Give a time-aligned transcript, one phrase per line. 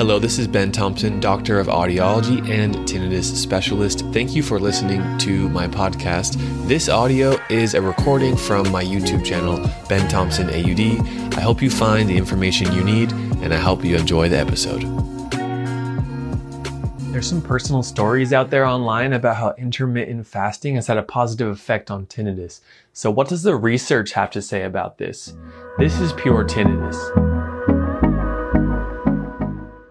[0.00, 4.00] Hello, this is Ben Thompson, Doctor of Audiology and Tinnitus Specialist.
[4.14, 6.38] Thank you for listening to my podcast.
[6.66, 9.58] This audio is a recording from my YouTube channel,
[9.90, 11.36] Ben Thompson AUD.
[11.36, 13.12] I hope you find the information you need
[13.42, 14.80] and I hope you enjoy the episode.
[17.12, 21.48] There's some personal stories out there online about how intermittent fasting has had a positive
[21.48, 22.60] effect on tinnitus.
[22.94, 25.34] So, what does the research have to say about this?
[25.76, 27.29] This is pure tinnitus.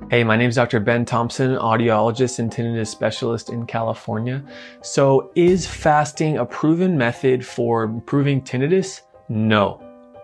[0.09, 0.79] Hey, my name is Dr.
[0.79, 4.43] Ben Thompson, audiologist and tinnitus specialist in California.
[4.81, 9.01] So, is fasting a proven method for improving tinnitus?
[9.29, 9.79] No.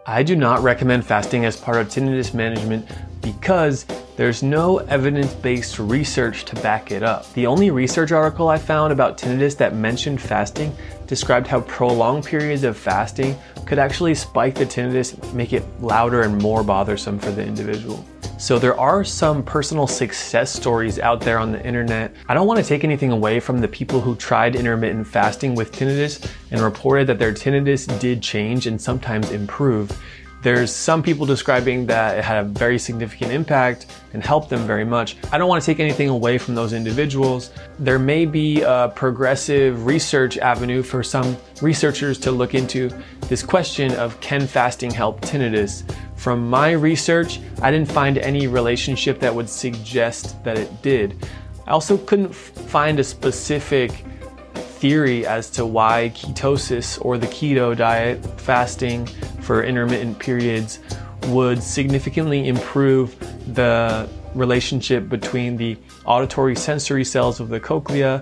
[0.08, 2.89] I do not recommend fasting as part of tinnitus management
[3.21, 3.85] because
[4.16, 7.31] there's no evidence-based research to back it up.
[7.33, 10.75] The only research article I found about tinnitus that mentioned fasting
[11.05, 16.41] described how prolonged periods of fasting could actually spike the tinnitus, make it louder and
[16.41, 18.03] more bothersome for the individual.
[18.38, 22.14] So there are some personal success stories out there on the internet.
[22.28, 25.72] I don't want to take anything away from the people who tried intermittent fasting with
[25.72, 29.97] tinnitus and reported that their tinnitus did change and sometimes improve.
[30.41, 34.86] There's some people describing that it had a very significant impact and helped them very
[34.86, 35.17] much.
[35.31, 37.50] I don't want to take anything away from those individuals.
[37.80, 43.92] There may be a progressive research avenue for some researchers to look into this question
[43.95, 45.83] of can fasting help tinnitus?
[46.16, 51.27] From my research, I didn't find any relationship that would suggest that it did.
[51.66, 54.05] I also couldn't find a specific
[54.53, 59.09] theory as to why ketosis or the keto diet, fasting
[59.46, 60.80] for intermittent periods,
[61.28, 63.16] would significantly improve
[63.54, 68.22] the relationship between the auditory sensory cells of the cochlea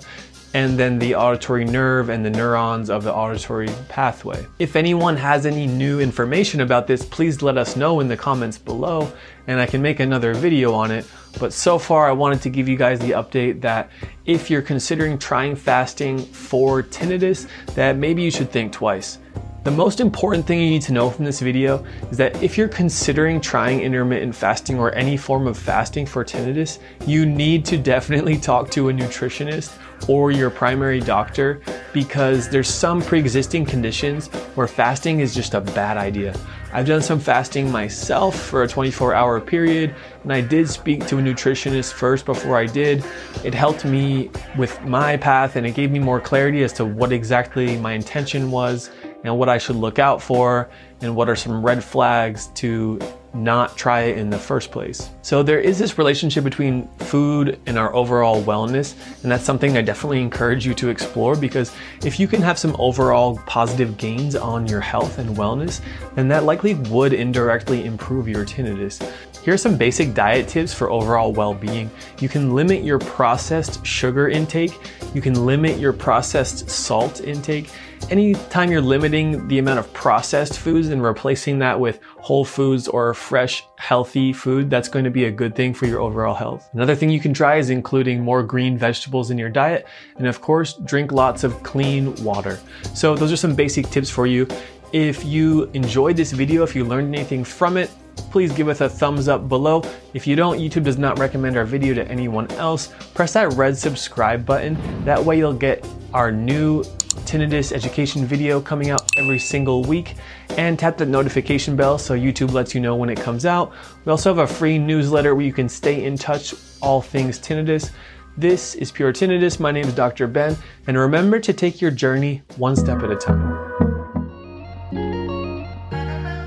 [0.54, 4.46] and then the auditory nerve and the neurons of the auditory pathway.
[4.60, 8.60] If anyone has any new information about this, please let us know in the comments
[8.60, 9.12] below
[9.48, 11.10] and I can make another video on it.
[11.40, 13.90] But so far, I wanted to give you guys the update that
[14.26, 19.18] if you're considering trying fasting for tinnitus, that maybe you should think twice.
[19.64, 22.68] The most important thing you need to know from this video is that if you're
[22.68, 28.38] considering trying intermittent fasting or any form of fasting for tinnitus, you need to definitely
[28.50, 29.78] talk to a nutritionist
[30.10, 31.62] or your primary doctor
[31.94, 36.38] because there's some pre-existing conditions where fasting is just a bad idea.
[36.74, 39.94] I've done some fasting myself for a 24 hour period
[40.24, 43.06] and I did speak to a nutritionist first before I did.
[43.44, 47.14] It helped me with my path and it gave me more clarity as to what
[47.14, 48.90] exactly my intention was
[49.24, 50.70] and what I should look out for
[51.02, 53.00] and what are some red flags to
[53.34, 55.10] not try it in the first place.
[55.22, 59.82] So there is this relationship between food and our overall wellness, and that's something I
[59.82, 61.74] definitely encourage you to explore because
[62.04, 65.82] if you can have some overall positive gains on your health and wellness,
[66.16, 69.02] then that likely would indirectly improve your tinnitus.
[69.44, 71.92] Here are some basic diet tips for overall well-being.
[72.20, 74.80] You can limit your processed sugar intake,
[75.14, 77.70] you can limit your processed salt intake,
[78.10, 83.14] anytime you're limiting the amount of processed foods and replacing that with whole foods or
[83.14, 86.70] fresh, healthy food, that's going to be a good thing for your overall health.
[86.72, 89.86] Another thing you can try is including more green vegetables in your diet.
[90.16, 92.62] And of course, drink lots of clean water.
[92.94, 94.48] So those are some basic tips for you.
[94.94, 97.92] If you enjoyed this video, if you learned anything from it,
[98.32, 99.84] please give us a thumbs up below.
[100.14, 102.94] If you don't, YouTube does not recommend our video to anyone else.
[103.14, 104.78] Press that red subscribe button.
[105.04, 106.84] That way you'll get our new
[107.26, 110.16] tinnitus education video coming out every single week
[110.58, 113.74] and tap the notification bell so YouTube lets you know when it comes out.
[114.06, 117.92] We also have a free newsletter where you can stay in touch all things tinnitus.
[118.36, 119.60] This is Pure Tinnitus.
[119.60, 120.26] My name is Dr.
[120.26, 120.58] Ben,
[120.88, 123.93] and remember to take your journey one step at a time.